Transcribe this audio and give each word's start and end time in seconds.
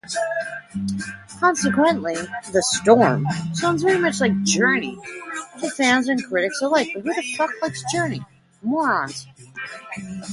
Consequently, 1.39 2.15
The 2.51 2.63
Storm 2.63 3.27
sounds 3.53 3.83
very 3.83 3.99
much 3.99 4.19
like 4.19 4.33
Journey, 4.41 4.97
to 5.59 5.69
fans 5.69 6.09
and 6.09 6.23
critics 6.25 6.59
alike. 6.63 6.91